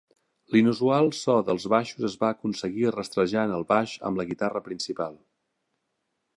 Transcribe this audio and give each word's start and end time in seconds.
L'inusual 0.53 1.09
so 1.17 1.35
dels 1.49 1.67
baixos 1.73 2.07
es 2.09 2.15
va 2.23 2.31
aconseguir 2.37 2.95
rastrejant 2.97 3.55
el 3.61 3.69
baix 3.75 3.95
amb 4.11 4.23
la 4.23 4.29
guitarra 4.33 4.67
principal. 4.71 5.23